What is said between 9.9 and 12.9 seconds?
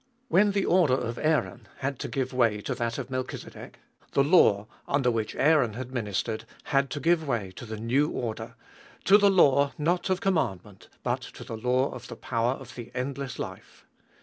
of commandment, but to the law of the power of the